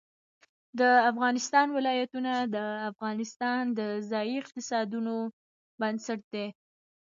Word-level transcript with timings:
د 0.79 0.81
افغانستان 1.11 1.67
ولايتونه 1.77 2.33
د 2.55 2.57
افغانستان 2.91 3.61
د 3.79 3.81
ځایي 4.11 4.33
اقتصادونو 4.41 5.15
بنسټ 5.79 6.21
دی. 6.33 6.47